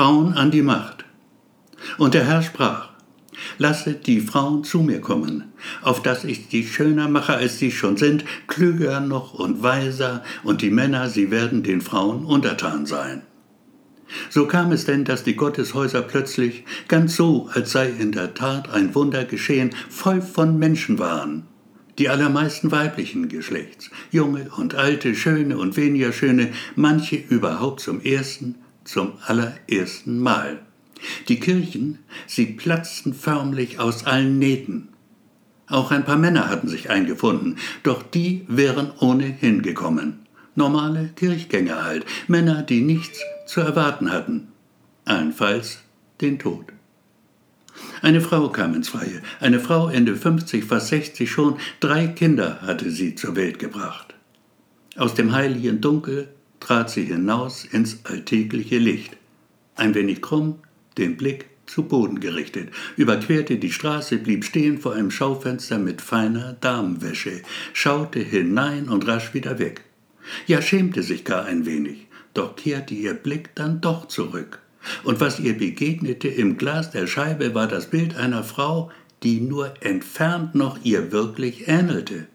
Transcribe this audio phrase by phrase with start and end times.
[0.00, 1.04] Frauen an die Macht.
[1.98, 2.88] Und der Herr sprach,
[3.58, 7.98] Lasset die Frauen zu mir kommen, auf dass ich sie schöner mache, als sie schon
[7.98, 13.20] sind, klüger noch und weiser, und die Männer, sie werden den Frauen untertan sein.
[14.30, 18.70] So kam es denn, dass die Gotteshäuser plötzlich, ganz so, als sei in der Tat
[18.70, 21.46] ein Wunder geschehen, voll von Menschen waren,
[21.98, 28.54] die allermeisten weiblichen Geschlechts, junge und alte, schöne und weniger schöne, manche überhaupt zum ersten,
[28.84, 30.60] zum allerersten Mal.
[31.28, 34.88] Die Kirchen, sie platzten förmlich aus allen Nähten.
[35.68, 40.26] Auch ein paar Männer hatten sich eingefunden, doch die wären ohnehin gekommen.
[40.56, 44.48] Normale Kirchgänger halt, Männer, die nichts zu erwarten hatten.
[45.04, 45.78] Allenfalls
[46.20, 46.66] den Tod.
[48.02, 52.90] Eine Frau kam ins Freie, eine Frau Ende 50, fast 60 schon, drei Kinder hatte
[52.90, 54.14] sie zur Welt gebracht.
[54.96, 56.28] Aus dem heiligen Dunkel
[56.60, 59.16] trat sie hinaus ins alltägliche Licht.
[59.76, 60.60] Ein wenig krumm,
[60.98, 66.54] den Blick zu Boden gerichtet, überquerte die Straße, blieb stehen vor einem Schaufenster mit feiner
[66.60, 69.82] Damenwäsche, schaute hinein und rasch wieder weg.
[70.46, 74.60] Ja, schämte sich gar ein wenig, doch kehrte ihr Blick dann doch zurück.
[75.04, 78.90] Und was ihr begegnete im Glas der Scheibe war das Bild einer Frau,
[79.22, 82.26] die nur entfernt noch ihr wirklich ähnelte.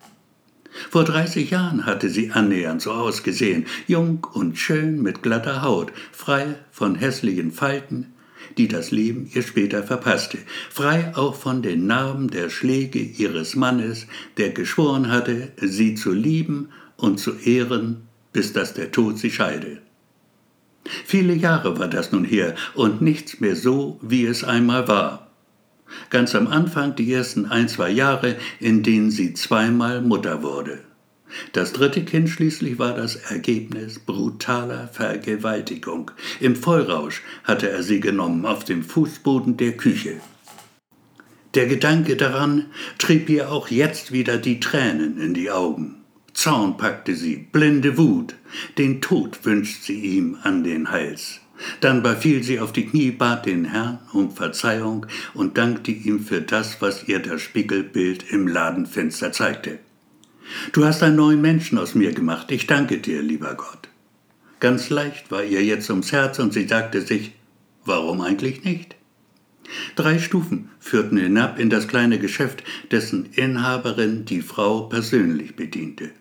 [0.90, 6.56] Vor 30 Jahren hatte sie annähernd so ausgesehen, jung und schön mit glatter Haut, frei
[6.72, 8.14] von hässlichen Falten,
[8.58, 10.38] die das Leben ihr später verpasste,
[10.70, 16.70] frei auch von den Narben der Schläge ihres Mannes, der geschworen hatte, sie zu lieben
[16.98, 18.04] und zu ehren,
[18.34, 19.82] bis dass der Tod sie scheide.
[21.06, 25.25] Viele Jahre war das nun her und nichts mehr so, wie es einmal war.
[26.10, 30.80] Ganz am Anfang die ersten ein, zwei Jahre, in denen sie zweimal Mutter wurde.
[31.54, 36.12] Das dritte Kind schließlich war das Ergebnis brutaler Vergewaltigung.
[36.40, 40.22] Im Vollrausch hatte er sie genommen auf dem Fußboden der Küche.
[41.56, 42.66] Der Gedanke daran
[42.98, 46.04] trieb ihr auch jetzt wieder die Tränen in die Augen.
[46.34, 48.36] Zorn packte sie, blinde Wut,
[48.78, 51.40] den Tod wünscht sie ihm an den Hals.
[51.82, 56.42] Dann befiel sie auf die Knie, bat den Herrn um Verzeihung und dankte ihm für
[56.42, 59.80] das, was ihr das Spiegelbild im Ladenfenster zeigte.
[60.74, 63.90] Du hast einen neuen Menschen aus mir gemacht, ich danke dir, lieber Gott.
[64.60, 67.34] Ganz leicht war ihr jetzt ums Herz und sie sagte sich,
[67.84, 68.96] warum eigentlich nicht?
[69.96, 76.12] Drei Stufen führten hinab in das kleine Geschäft, dessen Inhaberin die Frau persönlich bediente.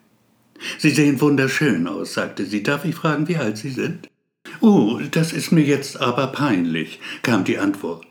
[0.78, 2.62] Sie sehen wunderschön aus, sagte sie.
[2.62, 4.08] Darf ich fragen, wie alt Sie sind?
[4.66, 8.06] Oh, das ist mir jetzt aber peinlich, kam die Antwort.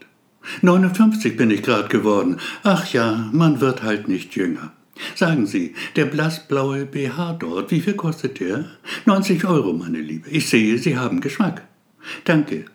[0.62, 2.38] 59 bin ich grad geworden.
[2.62, 4.72] Ach ja, man wird halt nicht jünger.
[5.16, 8.66] Sagen Sie, der blassblaue BH dort, wie viel kostet der?
[9.08, 10.30] 90 Euro, meine Liebe.
[10.30, 11.64] Ich sehe, Sie haben Geschmack.
[12.24, 12.66] Danke.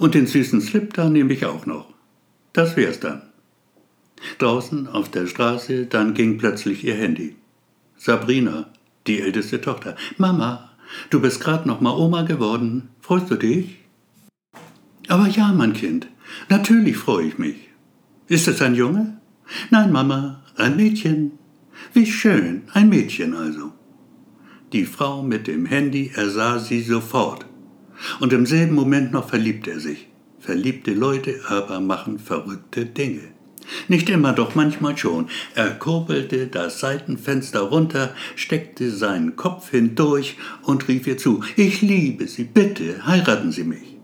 [0.00, 1.94] Und den süßen Slip da nehme ich auch noch.
[2.52, 3.22] Das wär's dann.
[4.38, 7.36] Draußen auf der Straße, dann ging plötzlich ihr Handy.
[7.96, 8.66] Sabrina,
[9.06, 9.94] die älteste Tochter.
[10.18, 10.71] Mama,
[11.10, 12.90] du bist gerade noch mal Oma geworden.
[13.00, 13.78] Freust du dich?
[15.08, 16.08] Aber ja, mein Kind,
[16.48, 17.68] natürlich freue ich mich.
[18.28, 19.20] Ist es ein Junge?
[19.70, 21.32] Nein, Mama, ein Mädchen.
[21.92, 23.72] Wie schön, ein Mädchen also.
[24.72, 27.44] Die Frau mit dem Handy ersah sie sofort.
[28.20, 30.08] Und im selben Moment noch verliebte er sich.
[30.38, 33.28] Verliebte Leute aber machen verrückte Dinge.
[33.88, 35.28] Nicht immer, doch manchmal schon.
[35.54, 42.26] Er kurbelte das Seitenfenster runter, steckte seinen Kopf hindurch und rief ihr zu, ich liebe
[42.28, 43.96] Sie, bitte, heiraten Sie mich.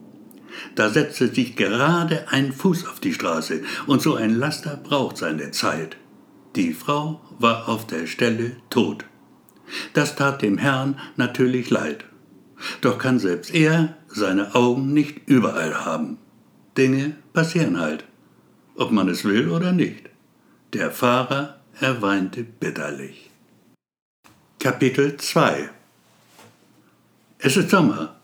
[0.74, 5.50] Da setzte sich gerade ein Fuß auf die Straße, und so ein Laster braucht seine
[5.50, 5.97] Zeit.
[6.56, 9.04] Die Frau war auf der Stelle tot.
[9.92, 12.04] Das tat dem Herrn natürlich leid.
[12.80, 16.18] Doch kann selbst er seine Augen nicht überall haben.
[16.76, 18.04] Dinge passieren halt
[18.78, 20.09] ob man es will oder nicht.
[20.72, 23.31] Der Fahrer, er weinte bitterlich.
[24.61, 25.69] Kapitel 2
[27.39, 28.16] Es ist Sommer.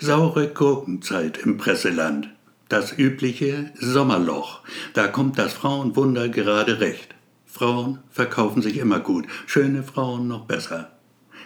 [0.00, 2.30] Saure Gurkenzeit im Presseland.
[2.68, 4.60] Das übliche Sommerloch.
[4.94, 7.14] Da kommt das Frauenwunder gerade recht.
[7.44, 10.92] Frauen verkaufen sich immer gut, schöne Frauen noch besser.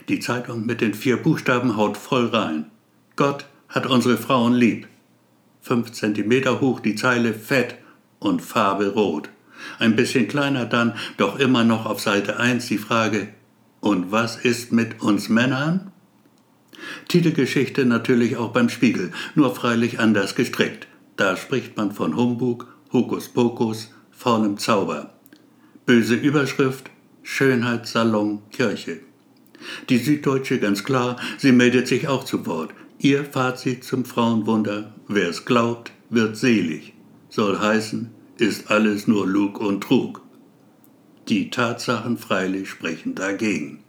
[0.08, 2.70] Die Zeitung mit den vier Buchstaben haut voll rein.
[3.16, 4.86] Gott hat unsere Frauen lieb.
[5.60, 7.76] Fünf Zentimeter hoch die Zeile fett
[8.18, 9.30] und Farbe rot.
[9.78, 13.28] Ein bisschen kleiner dann, doch immer noch auf Seite 1 die Frage,
[13.80, 15.92] und was ist mit uns Männern?
[17.08, 20.86] Titelgeschichte natürlich auch beim Spiegel, nur freilich anders gestrickt.
[21.16, 25.14] Da spricht man von Humbug, Hokuspokus, faulem Zauber.
[25.86, 26.90] Böse Überschrift,
[27.22, 29.00] Schönheitssalon Kirche.
[29.88, 32.70] Die Süddeutsche ganz klar, sie meldet sich auch zu Wort.
[32.98, 36.94] Ihr Fazit zum Frauenwunder, wer es glaubt, wird selig,
[37.28, 40.22] soll heißen, ist alles nur Lug und Trug.
[41.28, 43.84] Die Tatsachen freilich sprechen dagegen.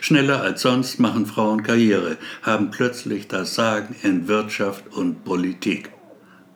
[0.00, 5.90] Schneller als sonst machen Frauen Karriere, haben plötzlich das Sagen in Wirtschaft und Politik.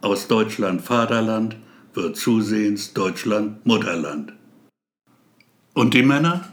[0.01, 1.57] Aus Deutschland Vaterland
[1.95, 4.33] wird zusehends Deutschland Mutterland.
[5.75, 6.49] Und die Männer?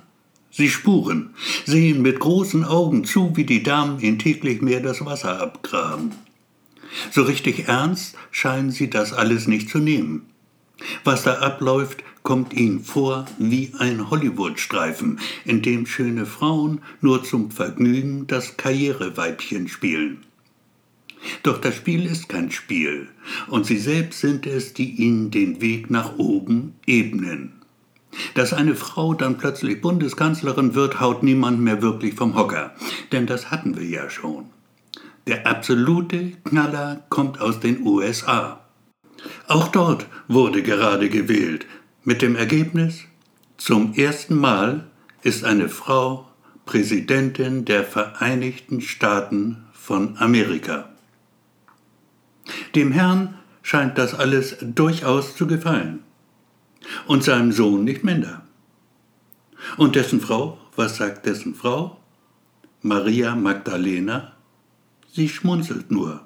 [0.50, 1.36] Sie spuren,
[1.66, 6.14] sehen mit großen Augen zu, wie die Damen in täglich mehr das Wasser abgraben.
[7.12, 10.28] So richtig ernst scheinen sie das alles nicht zu nehmen.
[11.04, 17.52] Was da abläuft, kommt ihnen vor wie ein Hollywood-Streifen, in dem schöne Frauen nur zum
[17.52, 20.26] Vergnügen das Karriereweibchen spielen.
[21.44, 23.10] Doch das Spiel ist kein Spiel,
[23.48, 27.54] und sie selbst sind es, die ihnen den Weg nach oben ebnen.
[28.34, 32.76] Dass eine Frau dann plötzlich Bundeskanzlerin wird, haut niemand mehr wirklich vom Hocker,
[33.12, 34.46] denn das hatten wir ja schon.
[35.28, 38.62] Der absolute Knaller kommt aus den USA.
[39.48, 41.66] Auch dort wurde gerade gewählt,
[42.04, 43.02] mit dem Ergebnis,
[43.58, 44.86] zum ersten Mal
[45.24, 46.30] ist eine Frau
[46.66, 50.90] Präsidentin der Vereinigten Staaten von Amerika.
[52.76, 56.04] Dem Herrn scheint das alles durchaus zu gefallen.
[57.08, 58.44] Und seinem Sohn nicht minder.
[59.78, 62.00] Und dessen Frau, was sagt dessen Frau?
[62.84, 64.35] Maria Magdalena?
[65.16, 66.25] Sie schmunzelt nur.